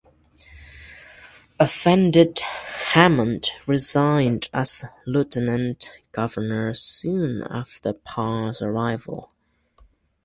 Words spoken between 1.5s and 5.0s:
Offended, Hamond resigned as